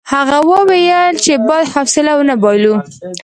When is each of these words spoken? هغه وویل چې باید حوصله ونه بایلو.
هغه 0.13 0.37
وویل 0.51 1.13
چې 1.23 1.33
باید 1.47 1.67
حوصله 1.75 2.11
ونه 2.17 2.35
بایلو. 2.43 2.75